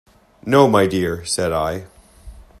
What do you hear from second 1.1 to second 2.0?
said I.